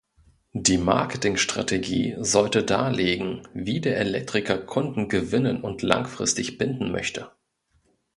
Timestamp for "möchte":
6.91-7.29